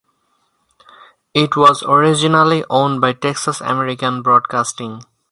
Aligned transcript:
It 1.35 1.55
was 1.55 1.83
originally 1.83 2.63
owned 2.71 3.01
by 3.01 3.13
Texas 3.13 3.61
American 3.61 4.23
Broadcasting. 4.23 5.03